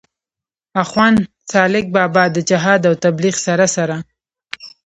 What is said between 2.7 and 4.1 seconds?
او تبليغ سره سره